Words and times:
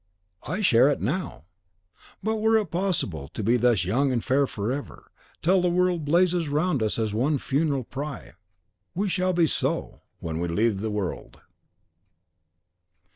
"I 0.47 0.61
share 0.61 0.89
it 0.89 0.99
now!" 0.99 1.43
"But 2.23 2.37
were 2.37 2.57
it 2.57 2.71
possible 2.71 3.27
to 3.35 3.43
be 3.43 3.55
thus 3.55 3.85
young 3.85 4.11
and 4.11 4.23
fair 4.25 4.47
forever, 4.47 5.11
till 5.43 5.61
the 5.61 5.69
world 5.69 6.05
blazes 6.05 6.49
round 6.49 6.81
us 6.81 6.97
as 6.97 7.13
one 7.13 7.37
funeral 7.37 7.83
pyre!" 7.83 8.33
"We 8.95 9.07
shall 9.07 9.33
be 9.33 9.45
so, 9.45 10.01
when 10.17 10.39
we 10.39 10.47
leave 10.47 10.79
the 10.81 10.89
world!" 10.89 11.41